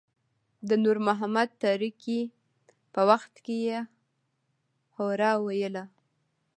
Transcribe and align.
د 0.69 0.71
نور 0.83 0.97
محمد 1.07 1.49
تره 1.61 1.89
کي 2.03 2.19
په 2.93 3.01
وخت 3.09 3.33
کې 3.45 3.55
يې 3.67 3.79
هورا 4.95 5.31
ویله. 5.45 5.83